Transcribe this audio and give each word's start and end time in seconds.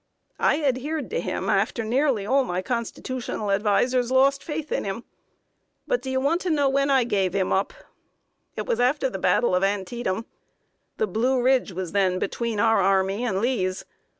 I 0.39 0.63
adhered 0.63 1.11
to 1.11 1.19
him 1.19 1.47
after 1.47 1.83
nearly 1.83 2.25
all 2.25 2.43
my 2.43 2.63
Constitutional 2.63 3.51
advisers 3.51 4.09
lost 4.11 4.43
faith 4.43 4.71
in 4.71 4.83
him. 4.83 5.03
But 5.85 6.01
do 6.01 6.09
you 6.09 6.19
want 6.19 6.41
to 6.41 6.49
know 6.49 6.67
when 6.67 6.89
I 6.89 7.03
gave 7.03 7.35
him 7.35 7.53
up? 7.53 7.71
It 8.55 8.65
was 8.65 8.79
after 8.79 9.11
the 9.11 9.19
battle 9.19 9.53
of 9.53 9.63
Antietam. 9.63 10.25
The 10.97 11.05
Blue 11.05 11.39
Ridge 11.39 11.71
was 11.73 11.91
then 11.91 12.17
between 12.17 12.59
our 12.59 12.81
army 12.81 13.23
and 13.23 13.39
Lee's. 13.41 13.85